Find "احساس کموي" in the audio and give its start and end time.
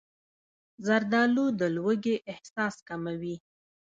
2.31-3.35